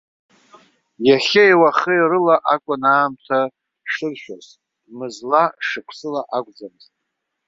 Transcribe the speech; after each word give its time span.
Иахьеи-уахеи 1.07 2.01
рыла 2.09 2.35
акәын 2.53 2.83
аамҭа 2.93 3.39
шыршәоз, 3.91 4.47
мызла, 4.97 5.43
шықәсыла 5.67 6.21
акәӡамызт. 6.37 6.91